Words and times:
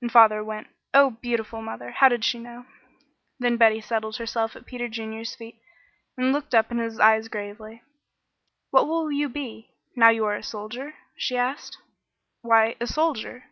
And 0.00 0.10
father 0.10 0.42
went. 0.42 0.68
Oh, 0.94 1.18
beautiful 1.20 1.60
mother! 1.60 1.90
How 1.90 2.08
did 2.08 2.24
she 2.24 2.38
know! 2.38 2.64
Then 3.38 3.58
Betty 3.58 3.82
settled 3.82 4.16
herself 4.16 4.56
at 4.56 4.64
Peter 4.64 4.88
Junior's 4.88 5.34
feet 5.34 5.60
and 6.16 6.32
looked 6.32 6.54
up 6.54 6.70
in 6.70 6.78
his 6.78 6.98
eyes 6.98 7.28
gravely. 7.28 7.82
"What 8.70 8.86
will 8.88 9.12
you 9.12 9.28
be, 9.28 9.74
now 9.94 10.08
you 10.08 10.24
are 10.24 10.34
a 10.34 10.42
soldier?" 10.42 10.94
she 11.14 11.36
asked. 11.36 11.76
"Why, 12.40 12.76
a 12.80 12.86
soldier." 12.86 13.50